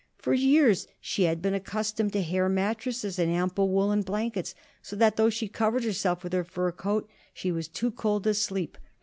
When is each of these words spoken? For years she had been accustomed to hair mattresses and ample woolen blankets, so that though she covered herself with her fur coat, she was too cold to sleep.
For 0.17 0.33
years 0.33 0.87
she 0.99 1.25
had 1.25 1.43
been 1.43 1.53
accustomed 1.53 2.11
to 2.13 2.23
hair 2.23 2.49
mattresses 2.49 3.19
and 3.19 3.31
ample 3.31 3.69
woolen 3.69 4.01
blankets, 4.01 4.55
so 4.81 4.95
that 4.95 5.15
though 5.15 5.29
she 5.29 5.47
covered 5.47 5.83
herself 5.83 6.23
with 6.23 6.33
her 6.33 6.43
fur 6.43 6.71
coat, 6.71 7.07
she 7.35 7.51
was 7.51 7.67
too 7.67 7.91
cold 7.91 8.23
to 8.23 8.33
sleep. 8.33 8.79